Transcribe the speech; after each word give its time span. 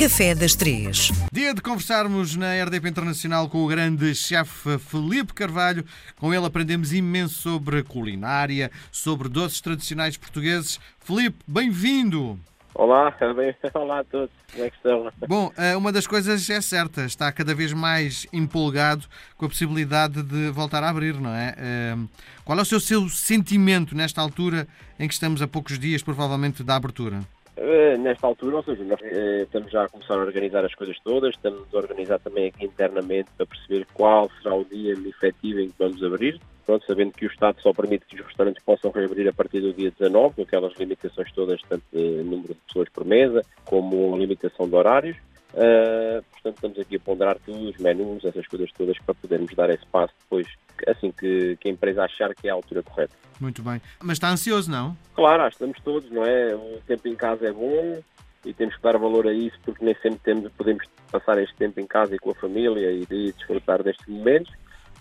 Café 0.00 0.34
das 0.34 0.54
Três. 0.54 1.12
Dia 1.30 1.52
de 1.52 1.60
conversarmos 1.60 2.34
na 2.34 2.54
RDP 2.64 2.88
Internacional 2.88 3.50
com 3.50 3.62
o 3.62 3.68
grande 3.68 4.14
chefe 4.14 4.78
Felipe 4.78 5.34
Carvalho. 5.34 5.84
Com 6.18 6.32
ele 6.32 6.46
aprendemos 6.46 6.94
imenso 6.94 7.34
sobre 7.34 7.82
culinária, 7.82 8.70
sobre 8.90 9.28
doces 9.28 9.60
tradicionais 9.60 10.16
portugueses. 10.16 10.80
Felipe, 11.00 11.36
bem-vindo! 11.46 12.40
Olá, 12.74 13.10
bem, 13.36 13.54
olá 13.74 13.98
a 13.98 14.04
todos, 14.04 14.30
como 14.50 14.64
é 14.64 14.70
que 14.70 14.76
estão? 14.76 15.12
Bom, 15.28 15.52
eh, 15.54 15.76
uma 15.76 15.92
das 15.92 16.06
coisas 16.06 16.48
é 16.48 16.62
certa, 16.62 17.04
está 17.04 17.30
cada 17.30 17.54
vez 17.54 17.74
mais 17.74 18.26
empolgado 18.32 19.04
com 19.36 19.44
a 19.44 19.48
possibilidade 19.50 20.22
de 20.22 20.48
voltar 20.50 20.82
a 20.82 20.88
abrir, 20.88 21.20
não 21.20 21.34
é? 21.34 21.54
Eh, 21.58 21.96
qual 22.42 22.58
é 22.58 22.62
o 22.62 22.64
seu, 22.64 22.80
seu 22.80 23.06
sentimento 23.10 23.94
nesta 23.94 24.22
altura 24.22 24.66
em 24.98 25.06
que 25.06 25.12
estamos 25.12 25.42
a 25.42 25.46
poucos 25.46 25.78
dias, 25.78 26.02
provavelmente, 26.02 26.64
da 26.64 26.76
abertura? 26.76 27.20
Eh, 27.62 27.98
nesta 27.98 28.26
altura, 28.26 28.56
ou 28.56 28.62
seja, 28.62 28.82
eh, 29.02 29.42
estamos 29.42 29.70
já 29.70 29.84
a 29.84 29.88
começar 29.88 30.14
a 30.14 30.22
organizar 30.24 30.64
as 30.64 30.74
coisas 30.74 30.98
todas, 31.04 31.34
estamos 31.34 31.66
a 31.74 31.76
organizar 31.76 32.18
também 32.18 32.46
aqui 32.46 32.64
internamente 32.64 33.28
para 33.36 33.44
perceber 33.44 33.86
qual 33.92 34.30
será 34.40 34.54
o 34.54 34.64
dia 34.64 34.94
efetivo 34.94 35.60
em 35.60 35.68
que 35.68 35.74
vamos 35.78 36.02
abrir, 36.02 36.40
pronto, 36.64 36.86
sabendo 36.86 37.12
que 37.12 37.26
o 37.26 37.30
Estado 37.30 37.60
só 37.60 37.74
permite 37.74 38.06
que 38.06 38.16
os 38.18 38.26
restaurantes 38.26 38.64
possam 38.64 38.90
reabrir 38.90 39.28
a 39.28 39.32
partir 39.34 39.60
do 39.60 39.74
dia 39.74 39.90
19, 39.90 40.36
com 40.36 40.42
aquelas 40.42 40.72
limitações 40.78 41.30
todas, 41.32 41.60
tanto 41.68 41.84
de 41.92 42.22
número 42.22 42.54
de 42.54 42.60
pessoas 42.66 42.88
por 42.88 43.04
mesa, 43.04 43.44
como 43.66 44.14
a 44.14 44.16
limitação 44.16 44.66
de 44.66 44.74
horários. 44.74 45.18
Uh, 45.52 46.22
portanto, 46.32 46.54
estamos 46.54 46.78
aqui 46.78 46.96
a 46.96 47.00
ponderar 47.00 47.36
tudo, 47.44 47.68
os 47.68 47.76
menus, 47.76 48.24
essas 48.24 48.46
coisas 48.46 48.70
todas, 48.72 48.96
para 49.00 49.14
podermos 49.16 49.52
dar 49.54 49.68
esse 49.68 49.84
passo 49.86 50.14
depois, 50.22 50.46
assim 50.88 51.10
que, 51.12 51.56
que 51.60 51.68
a 51.68 51.70
empresa 51.70 52.04
achar 52.04 52.34
que 52.34 52.48
é 52.48 52.50
a 52.50 52.54
altura 52.54 52.82
correta. 52.82 53.14
Muito 53.40 53.62
bem. 53.62 53.80
Mas 54.00 54.12
está 54.12 54.28
ansioso, 54.28 54.70
não? 54.70 54.96
Claro, 55.14 55.42
acho 55.42 55.56
que 55.56 55.64
estamos 55.64 55.80
todos, 55.82 56.10
não 56.10 56.24
é? 56.24 56.54
O 56.54 56.80
tempo 56.86 57.08
em 57.08 57.14
casa 57.14 57.48
é 57.48 57.52
bom 57.52 58.02
e 58.44 58.52
temos 58.54 58.76
que 58.76 58.82
dar 58.82 58.96
valor 58.96 59.26
a 59.26 59.32
isso, 59.32 59.58
porque 59.64 59.84
nem 59.84 59.94
sempre 60.02 60.20
temos, 60.24 60.52
podemos 60.52 60.84
passar 61.10 61.38
este 61.38 61.54
tempo 61.56 61.80
em 61.80 61.86
casa 61.86 62.14
e 62.14 62.18
com 62.18 62.30
a 62.30 62.34
família 62.34 62.90
e, 62.90 63.06
e 63.10 63.32
desfrutar 63.32 63.82
destes 63.82 64.06
momentos 64.06 64.52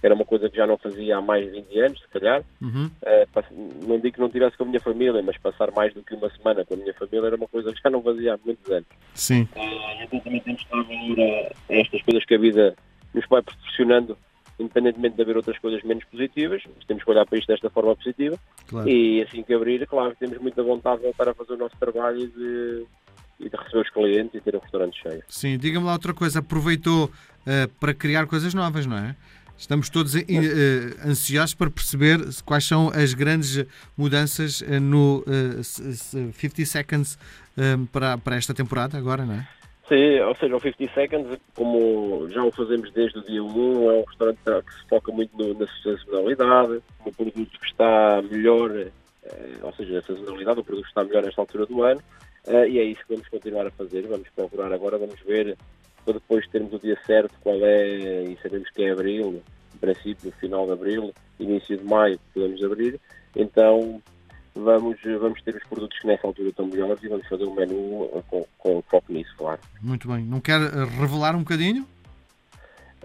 era 0.02 0.14
uma 0.14 0.26
coisa 0.26 0.50
que 0.50 0.56
já 0.56 0.66
não 0.66 0.78
fazia 0.78 1.18
há 1.18 1.22
mais 1.22 1.46
de 1.46 1.52
20 1.52 1.80
anos, 1.80 2.00
se 2.00 2.08
calhar. 2.08 2.44
Uhum. 2.62 2.90
Uh, 3.04 3.88
não 3.88 4.00
digo 4.00 4.16
que 4.16 4.22
não 4.22 4.30
tivesse 4.30 4.58
com 4.58 4.64
a 4.64 4.68
minha 4.68 4.80
família, 4.80 5.22
mas 5.22 5.38
passar 5.38 5.72
mais 5.72 5.94
do 5.94 6.02
que 6.02 6.16
uma 6.16 6.30
semana 6.32 6.66
com 6.66 6.74
a 6.74 6.78
minha 6.78 6.94
família 6.94 7.28
era 7.28 7.36
uma 7.36 7.48
coisa 7.48 7.74
que 7.74 7.82
já 7.82 7.90
não 7.90 8.02
fazia 8.02 8.34
há 8.34 8.40
muitos 8.44 8.72
anos. 8.72 8.88
Sim. 9.14 9.48
Uh, 9.56 10.04
então 10.04 10.20
também 10.22 10.40
temos 10.42 10.64
que 10.64 10.72
dar 10.72 10.84
valor 10.84 11.20
a 11.70 11.74
estas 11.74 12.02
coisas 12.04 12.26
que 12.26 12.36
a 12.36 12.38
vida 12.38 12.76
nos 13.14 13.26
vai 13.28 13.42
proporcionando, 13.42 14.18
independentemente 14.60 15.16
de 15.16 15.22
haver 15.22 15.38
outras 15.38 15.58
coisas 15.60 15.82
menos 15.84 16.04
positivas, 16.06 16.62
temos 16.88 17.04
que 17.04 17.10
olhar 17.10 17.26
para 17.26 17.38
isto 17.38 17.48
desta 17.48 17.70
forma 17.70 17.96
positiva. 17.96 18.38
Claro. 18.68 18.90
E 18.90 19.22
assim 19.22 19.42
que 19.42 19.54
abrir, 19.54 19.88
claro, 19.88 20.16
temos 20.20 20.38
muita 20.40 20.62
vontade 20.62 20.98
de 20.98 21.04
voltar 21.04 21.30
a 21.30 21.34
fazer 21.34 21.54
o 21.54 21.58
nosso 21.58 21.76
trabalho 21.80 22.20
e 22.20 22.28
de, 22.28 22.86
e 23.40 23.50
de 23.50 23.56
receber 23.56 23.82
os 23.82 23.90
clientes 23.90 24.36
e 24.36 24.42
ter 24.42 24.56
o 24.56 24.60
restaurante 24.60 25.02
cheio. 25.02 25.24
Sim, 25.28 25.58
diga-me 25.58 25.86
lá 25.86 25.94
outra 25.94 26.14
coisa, 26.14 26.40
aproveitou 26.40 27.06
uh, 27.06 27.70
para 27.80 27.94
criar 27.94 28.28
coisas 28.28 28.54
novas, 28.54 28.86
não 28.86 28.98
é? 28.98 29.16
Estamos 29.58 29.90
todos 29.90 30.16
uh, 30.16 30.20
ansiosos 31.06 31.54
para 31.54 31.70
perceber 31.70 32.20
quais 32.46 32.66
são 32.66 32.90
as 32.90 33.14
grandes 33.14 33.66
mudanças 33.98 34.62
eh, 34.62 34.80
no 34.80 35.22
uh, 35.28 35.64
50 35.64 36.66
Seconds 36.66 37.20
para, 37.92 38.18
para 38.18 38.38
esta 38.38 38.54
temporada 38.54 38.98
agora, 38.98 39.26
não 39.26 39.34
é? 39.34 39.48
Sim, 39.90 40.20
ou 40.20 40.36
seja, 40.36 40.56
o 40.56 40.62
50 40.62 40.94
Seconds, 40.94 41.40
como 41.56 42.30
já 42.30 42.44
o 42.44 42.52
fazemos 42.52 42.92
desde 42.92 43.18
o 43.18 43.24
dia 43.24 43.44
1, 43.44 43.92
é 43.92 43.94
um 43.96 44.04
restaurante 44.04 44.40
que 44.44 44.74
se 44.76 44.88
foca 44.88 45.12
muito 45.12 45.36
no, 45.36 45.58
na 45.58 45.66
sazonalidade, 45.82 46.80
no 47.04 47.12
produto 47.12 47.60
que 47.60 47.66
está 47.66 48.22
melhor, 48.22 48.70
ou 49.64 49.74
seja, 49.74 49.98
a 49.98 50.02
sazonalidade, 50.04 50.60
o 50.60 50.64
produto 50.64 50.84
que 50.84 50.90
está 50.90 51.04
melhor 51.04 51.24
nesta 51.24 51.42
altura 51.42 51.66
do 51.66 51.82
ano, 51.82 52.02
e 52.48 52.78
é 52.78 52.84
isso 52.84 53.02
que 53.02 53.16
vamos 53.16 53.28
continuar 53.30 53.66
a 53.66 53.72
fazer. 53.72 54.06
Vamos 54.06 54.30
procurar 54.30 54.72
agora, 54.72 55.00
vamos 55.00 55.20
ver 55.22 55.58
para 56.06 56.14
depois 56.14 56.48
termos 56.50 56.72
o 56.72 56.80
dia 56.80 56.98
certo, 57.08 57.34
qual 57.42 57.58
é, 57.64 58.26
e 58.26 58.38
sabemos 58.44 58.70
que 58.70 58.84
é 58.84 58.92
abril, 58.92 59.42
princípio, 59.82 60.32
final 60.34 60.68
de 60.68 60.74
abril, 60.74 61.14
início 61.40 61.78
de 61.78 61.84
maio, 61.84 62.20
podemos 62.32 62.64
abrir, 62.64 63.00
então 63.36 64.02
vamos, 64.64 64.98
vamos 65.20 65.42
ter 65.42 65.56
os 65.56 65.64
produtos 65.64 65.98
que 66.00 66.08
nessa 66.08 66.28
altura 66.28 66.50
estão 66.50 66.68
melhores 66.68 67.02
e 67.04 67.08
vamos 67.08 67.28
fazer 67.28 67.46
um 67.46 67.54
menu 67.54 68.24
com, 68.28 68.46
com 68.58 68.82
foco 68.84 69.12
nisso, 69.12 69.34
claro. 69.38 69.60
Muito 69.82 70.08
bem. 70.08 70.24
Não 70.24 70.40
quer 70.40 70.60
revelar 70.60 71.36
um 71.36 71.40
bocadinho? 71.40 71.86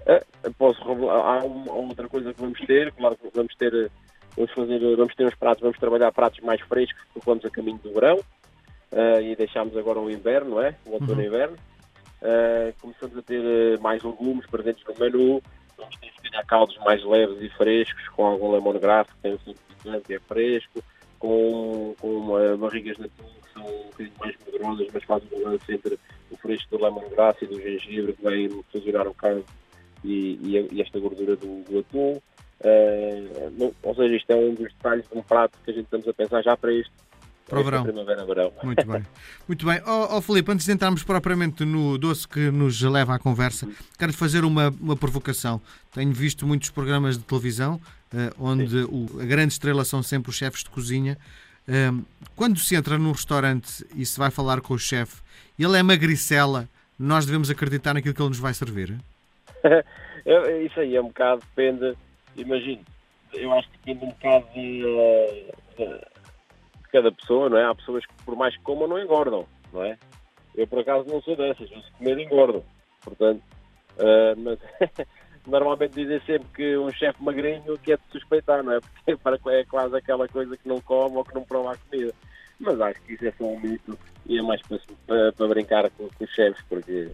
Uh, 0.01 0.55
posso 0.55 0.83
revelar. 0.87 1.17
Há 1.17 1.45
uma, 1.45 1.73
outra 1.73 2.09
coisa 2.09 2.33
que 2.33 2.41
vamos 2.41 2.61
ter, 2.61 2.93
claro 2.93 3.17
que 3.17 3.29
vamos 3.35 3.55
ter, 3.57 3.91
vamos 4.37 4.53
fazer, 4.53 4.97
vamos 4.97 5.15
ter 5.15 5.27
uns 5.27 5.35
pratos, 5.35 5.63
vamos 5.63 5.79
trabalhar 5.79 6.13
pratos 6.13 6.41
mais 6.41 6.61
frescos 6.61 7.03
porque 7.13 7.29
vamos 7.29 7.45
a 7.45 7.51
caminho 7.51 7.79
do 7.83 7.93
verão 7.93 8.17
uh, 8.17 9.21
e 9.23 9.35
deixámos 9.37 9.77
agora 9.77 9.99
o 9.99 10.11
inverno, 10.11 10.51
não 10.51 10.63
é? 10.63 10.75
O 10.87 10.93
outono 10.93 11.21
uhum. 11.21 11.27
inverno. 11.27 11.57
Uh, 12.23 12.73
começamos 12.81 13.19
a 13.19 13.23
ter 13.23 13.45
eh, 13.45 13.79
mais 13.83 14.03
legumes 14.03 14.47
presentes 14.47 14.83
no 14.87 14.95
menu, 14.99 15.43
vamos 15.77 15.95
ter 15.97 16.11
se 16.11 16.23
calhar 16.23 16.47
caldos 16.47 16.79
mais 16.79 17.05
leves 17.05 17.37
e 17.43 17.51
frescos, 17.51 18.09
com 18.09 18.25
algum 18.25 18.51
lemongrass 18.51 19.07
que 19.09 19.19
tem 19.21 19.35
um 19.35 19.39
e 20.09 20.15
é 20.15 20.19
fresco, 20.21 20.83
com, 21.25 21.95
com 21.99 22.17
uma, 22.19 22.55
barrigas 22.59 22.99
de 22.99 23.05
atum 23.05 23.25
que 23.25 23.53
são 23.55 23.65
um 23.67 23.85
bocadinho 23.85 24.17
mais 24.21 24.37
poderosas, 24.37 24.89
mas 24.93 25.05
fazem 25.05 25.29
um 25.33 25.43
balanço 25.43 25.73
entre 25.73 25.99
o 26.31 26.37
fresco 26.37 26.77
do 26.77 26.85
lemongrass 26.85 27.41
e 27.41 27.47
do 27.47 27.59
gengibre 27.63 28.13
que 28.13 28.23
vem 28.23 28.65
fusionar 28.71 29.09
o 29.09 29.15
caldo 29.15 29.45
e, 30.05 30.39
e, 30.43 30.69
e, 30.71 30.83
esta 30.83 31.01
gordura 31.01 31.35
do, 31.35 31.63
do 31.63 31.79
atum. 31.79 32.21
Uh, 32.61 33.51
não, 33.59 33.73
ou 33.83 33.95
seja, 33.95 34.15
isto 34.15 34.31
é 34.31 34.37
um 34.37 34.55
dos 34.55 34.71
detalhes 34.75 35.09
de 35.11 35.19
um 35.19 35.23
prato 35.23 35.59
que 35.65 35.71
a 35.71 35.75
gente 35.75 35.85
estamos 35.85 36.07
a 36.07 36.13
pensar 36.13 36.43
já 36.43 36.57
para 36.59 36.73
este 36.75 36.93
para 37.47 37.61
o 37.61 37.65
verão. 37.65 37.83
Primavera-verão. 37.85 38.53
Muito 38.63 38.87
bem. 38.87 39.03
Muito 39.47 39.67
bem. 39.67 39.81
Ó 39.85 40.15
oh, 40.15 40.17
oh, 40.17 40.23
Filipe, 40.23 40.51
antes 40.51 40.67
de 40.67 40.73
entrarmos 40.73 41.03
propriamente 41.03 41.65
no 41.65 41.99
doce 41.99 42.27
que 42.27 42.51
nos 42.51 42.81
leva 42.81 43.15
à 43.15 43.19
conversa, 43.19 43.69
quero 43.99 44.13
fazer 44.13 44.45
uma, 44.45 44.71
uma 44.81 44.97
provocação. 44.97 45.61
Tenho 45.93 46.13
visto 46.13 46.47
muitos 46.47 46.71
programas 46.71 47.19
de 47.19 47.25
televisão 47.25 47.75
uh, 47.75 47.81
onde 48.39 48.85
o, 48.85 49.21
a 49.21 49.25
grande 49.25 49.53
estrela 49.53 49.85
são 49.85 50.03
sempre 50.03 50.31
os 50.31 50.37
chefes 50.37 50.63
de 50.63 50.71
cozinha. 50.71 51.19
Uh, 51.69 52.05
quando 52.37 52.59
se 52.59 52.75
entra 52.77 52.99
num 52.99 53.13
restaurante 53.13 53.87
e 53.97 54.05
se 54.05 54.19
vai 54.19 54.31
falar 54.31 54.61
com 54.61 54.75
o 54.75 54.79
chefe, 54.79 55.23
ele 55.59 55.79
é 55.79 55.83
magricela, 55.83 56.69
nós 56.99 57.25
devemos 57.25 57.51
acreditar 57.51 57.95
naquilo 57.95 58.15
que 58.15 58.21
ele 58.21 58.29
nos 58.29 58.39
vai 58.39 58.53
servir? 58.53 58.95
Isso 60.65 60.81
aí 60.81 60.97
é 60.97 61.01
um 61.01 61.09
bocado, 61.09 61.43
depende, 61.55 61.97
imagino, 62.37 62.83
eu 63.33 63.53
acho 63.53 63.69
que 63.71 63.79
depende 63.79 64.05
um 64.05 64.09
bocado 64.09 64.47
de, 64.55 64.85
uh, 64.85 66.01
cada 66.93 67.11
pessoa, 67.13 67.49
não 67.49 67.59
é? 67.59 67.65
Há 67.65 67.75
pessoas 67.75 68.07
que 68.07 68.15
por 68.25 68.37
mais 68.37 68.57
que 68.57 68.63
comam 68.63 68.87
não 68.87 68.99
engordam, 68.99 69.47
não 69.73 69.83
é? 69.83 69.99
Eu 70.55 70.67
por 70.67 70.79
acaso 70.79 71.09
não 71.09 71.21
sou 71.23 71.37
dessas, 71.37 71.71
eu 71.71 71.81
se 71.81 71.91
comer 71.93 72.19
engordo. 72.19 72.65
Portanto, 73.03 73.43
uh, 73.99 74.39
mas 74.39 74.59
normalmente 75.47 75.95
dizem 75.95 76.21
sempre 76.21 76.49
que 76.55 76.77
um 76.77 76.91
chefe 76.91 77.23
magrinho 77.23 77.79
que 77.79 77.93
é 77.93 77.97
de 77.97 78.03
suspeitar, 78.13 78.63
não 78.63 78.73
é? 78.73 78.81
Porque 79.17 79.51
é 79.51 79.65
quase 79.65 79.97
aquela 79.97 80.27
coisa 80.29 80.57
que 80.57 80.69
não 80.69 80.81
come 80.81 81.17
ou 81.17 81.25
que 81.25 81.35
não 81.35 81.43
prova 81.43 81.73
a 81.73 81.77
comida. 81.77 82.13
Mas 82.59 82.81
acho 82.81 83.01
que 83.03 83.15
isso 83.15 83.27
é 83.27 83.33
só 83.33 83.45
um 83.45 83.61
mito 83.61 83.99
e 84.27 84.39
é 84.39 84.43
mais 84.43 84.63
para, 84.63 84.79
para, 85.07 85.33
para 85.33 85.49
brincar 85.49 85.91
com, 85.91 86.09
com, 86.09 86.25
os 86.25 86.31
chefes, 86.31 86.63
porque, 86.69 87.11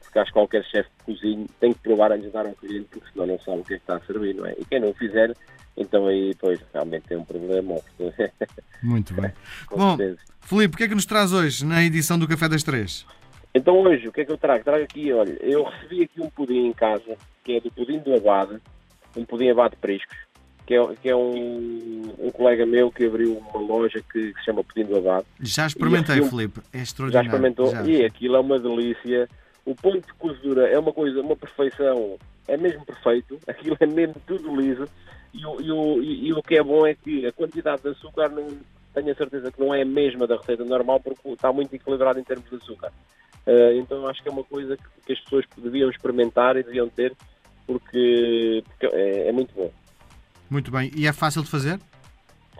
porque 0.00 0.18
acho 0.18 0.30
que 0.30 0.38
qualquer 0.38 0.64
chefe 0.64 0.88
de 0.98 1.04
cozinho 1.04 1.46
tem 1.60 1.72
que 1.72 1.80
provar 1.80 2.12
antes 2.12 2.26
de 2.26 2.30
dar 2.30 2.46
um 2.46 2.54
cliente, 2.54 2.88
porque 2.90 3.10
senão 3.12 3.26
não 3.26 3.38
sabe 3.40 3.60
o 3.60 3.64
que 3.64 3.74
é 3.74 3.76
que 3.76 3.82
está 3.82 3.96
a 3.96 4.00
servir, 4.00 4.34
não 4.34 4.46
é? 4.46 4.54
E 4.58 4.64
quem 4.64 4.80
não 4.80 4.94
fizer 4.94 5.34
então 5.78 6.08
aí, 6.08 6.34
pois, 6.40 6.60
realmente 6.72 7.04
tem 7.06 7.16
um 7.16 7.24
problema. 7.24 7.76
Muito 8.82 9.14
bem. 9.14 9.32
Bom. 9.70 9.96
Filipe, 10.40 10.74
o 10.74 10.76
que 10.78 10.84
é 10.84 10.88
que 10.88 10.94
nos 10.94 11.06
traz 11.06 11.32
hoje 11.32 11.64
na 11.64 11.84
edição 11.84 12.18
do 12.18 12.26
Café 12.26 12.48
das 12.48 12.64
Três? 12.64 13.06
Então 13.54 13.78
hoje, 13.78 14.08
o 14.08 14.12
que 14.12 14.20
é 14.20 14.24
que 14.24 14.32
eu 14.32 14.38
trago? 14.38 14.64
Trago 14.64 14.84
aqui, 14.84 15.12
olha, 15.12 15.36
eu 15.40 15.64
recebi 15.64 16.02
aqui 16.02 16.20
um 16.20 16.30
pudim 16.30 16.66
em 16.66 16.72
casa, 16.72 17.16
que 17.42 17.56
é 17.56 17.60
do 17.60 17.70
pudim 17.70 17.98
do 17.98 18.14
Abade, 18.14 18.60
um 19.16 19.24
pudim 19.24 19.50
Abade 19.50 19.76
Priscos, 19.76 20.16
que 20.68 20.74
é, 20.74 20.94
que 20.96 21.08
é 21.08 21.16
um, 21.16 22.14
um 22.18 22.30
colega 22.30 22.66
meu 22.66 22.90
que 22.90 23.06
abriu 23.06 23.38
uma 23.38 23.58
loja 23.58 24.02
que, 24.12 24.34
que 24.34 24.38
se 24.38 24.44
chama 24.44 24.62
Pudim 24.62 24.84
do 24.84 24.98
Abade. 24.98 25.26
Já 25.40 25.66
experimentei, 25.66 26.22
Filipe, 26.22 26.60
é 26.74 26.82
extraordinário. 26.82 27.30
Já 27.30 27.36
experimentou? 27.36 27.70
Já. 27.70 27.82
E 27.84 28.04
aquilo 28.04 28.36
é 28.36 28.40
uma 28.40 28.58
delícia. 28.58 29.26
O 29.64 29.74
ponto 29.74 30.06
de 30.06 30.12
cozedura 30.12 30.68
é 30.68 30.78
uma 30.78 30.92
coisa, 30.92 31.22
uma 31.22 31.34
perfeição, 31.34 32.18
é 32.46 32.58
mesmo 32.58 32.84
perfeito, 32.84 33.38
aquilo 33.48 33.78
é 33.80 33.86
mesmo 33.86 34.16
tudo 34.26 34.54
liso. 34.54 34.86
E 35.32 35.46
o, 35.46 35.60
e, 35.60 35.72
o, 35.72 36.02
e, 36.02 36.32
o 36.34 36.42
que 36.42 36.56
é 36.56 36.62
bom 36.62 36.86
é 36.86 36.94
que 36.94 37.26
a 37.26 37.32
quantidade 37.32 37.82
de 37.82 37.88
açúcar 37.88 38.28
não 38.28 38.46
tenho 38.92 39.10
a 39.10 39.14
certeza 39.14 39.50
que 39.50 39.60
não 39.60 39.74
é 39.74 39.82
a 39.82 39.86
mesma 39.86 40.26
da 40.26 40.36
receita 40.36 40.64
normal 40.64 41.00
porque 41.00 41.30
está 41.30 41.50
muito 41.50 41.72
equilibrado 41.72 42.20
em 42.20 42.24
termos 42.24 42.48
de 42.50 42.56
açúcar. 42.56 42.92
Uh, 43.48 43.78
então 43.78 44.06
acho 44.06 44.22
que 44.22 44.28
é 44.28 44.32
uma 44.32 44.44
coisa 44.44 44.76
que, 44.76 44.82
que, 45.06 45.12
as 45.14 45.20
pessoas 45.20 45.46
deviam 45.56 45.88
experimentar 45.88 46.58
e 46.58 46.62
deviam 46.62 46.86
ter 46.86 47.16
porque, 47.66 48.62
porque 48.68 48.94
é, 48.94 49.28
é, 49.28 49.32
muito 49.32 49.54
bom. 49.54 49.72
Muito 50.50 50.70
bem. 50.70 50.90
E 50.94 51.06
é 51.06 51.12
fácil 51.14 51.42
de 51.42 51.48
fazer? 51.48 51.80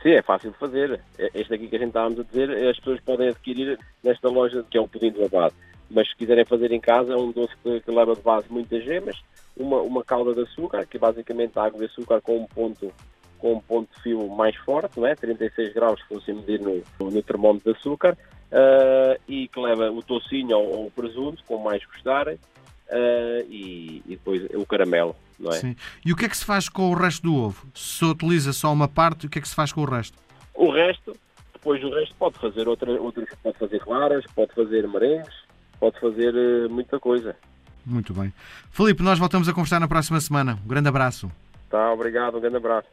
Sim, 0.03 0.13
é 0.13 0.23
fácil 0.23 0.51
de 0.51 0.57
fazer. 0.57 0.99
É, 1.19 1.31
este 1.35 1.53
aqui 1.53 1.69
que 1.69 1.77
a 1.77 1.79
gente 1.79 1.89
estávamos 1.89 2.21
a 2.21 2.23
dizer, 2.23 2.51
as 2.69 2.79
pessoas 2.79 3.01
podem 3.01 3.29
adquirir 3.29 3.79
nesta 4.03 4.31
loja 4.31 4.65
que 4.71 4.79
é 4.79 4.81
o 4.81 4.89
pudim 4.89 5.11
do 5.11 5.27
abado. 5.27 5.55
Mas 5.91 6.09
se 6.09 6.17
quiserem 6.17 6.47
fazer 6.47 6.73
em 6.73 6.81
casa, 6.81 7.13
é 7.13 7.17
um 7.17 7.33
doce 7.33 7.55
que, 7.63 7.81
que 7.81 7.91
leva 7.91 8.15
de 8.15 8.23
base 8.23 8.47
muitas 8.49 8.83
gemas, 8.83 9.17
uma, 9.55 9.83
uma 9.83 10.03
calda 10.03 10.33
de 10.33 10.41
açúcar, 10.41 10.87
que 10.87 10.97
é 10.97 11.01
basicamente 11.01 11.59
água 11.59 11.81
de 11.81 11.85
açúcar 11.85 12.23
com 12.23 12.39
um 12.39 12.47
ponto 12.47 12.91
com 13.39 13.55
um 13.55 13.61
ponto 13.61 13.89
de 13.95 14.03
fio 14.03 14.29
mais 14.29 14.57
forte, 14.57 14.99
não 14.99 15.07
é? 15.07 15.15
36 15.15 15.73
graus 15.73 16.01
se 16.01 16.09
fosse 16.09 16.33
medir 16.33 16.61
no, 16.61 16.83
no 16.99 17.23
termómetro 17.23 17.73
de 17.73 17.79
açúcar, 17.79 18.19
uh, 18.53 19.21
e 19.29 19.49
que 19.49 19.61
leva 19.61 19.91
o 19.91 20.03
tocinho 20.03 20.57
ou, 20.57 20.87
o 20.87 20.91
presunto, 20.91 21.43
como 21.47 21.65
mais 21.65 21.85
gostarem, 21.85 22.35
uh, 22.35 23.47
e, 23.49 24.03
e, 24.07 24.11
depois 24.11 24.43
o 24.55 24.67
caramelo, 24.67 25.15
não 25.39 25.51
é? 25.51 25.57
Sim. 25.57 25.77
E 26.05 26.13
o 26.13 26.17
que 26.17 26.25
é 26.25 26.29
que 26.29 26.37
se 26.37 26.45
faz 26.45 26.69
com 26.69 26.91
o 26.91 26.95
resto 26.95 27.23
do 27.23 27.35
ovo? 27.35 27.67
Se 27.75 28.05
utiliza 28.05 28.53
só 28.53 28.73
uma 28.73 28.89
parte, 28.89 29.27
o 29.27 29.31
que 29.31 29.39
é 29.39 29.43
que 29.43 29.49
se 29.49 29.55
faz 29.55 29.73
com 29.73 29.83
o 29.83 29.85
resto? 29.85 30.19
O 30.55 30.71
resto, 30.71 31.17
depois 31.53 31.81
do 31.81 31.91
resto 31.91 32.15
pode 32.19 32.39
fazer 32.39 32.69
outra, 32.69 32.91
outras, 33.01 33.29
pode 33.43 33.59
fazer 33.59 33.81
claras, 33.81 34.25
pode 34.35 34.53
fazer 34.55 34.89
merengues, 34.89 35.35
pode 35.79 35.99
fazer 36.01 36.35
uh, 36.35 36.71
muita 36.71 36.99
coisa. 36.99 37.37
Muito 37.85 38.13
bem. 38.13 38.33
Filipe, 38.71 39.03
nós 39.03 39.19
voltamos 39.19 39.49
a 39.49 39.53
conversar 39.53 39.81
na 39.81 39.89
próxima 39.89 40.21
semana. 40.21 40.59
Um 40.65 40.69
grande 40.69 40.89
abraço. 40.89 41.31
Tá, 41.71 41.93
obrigado, 41.93 42.37
um 42.37 42.41
grande 42.41 42.57
abraço. 42.57 42.89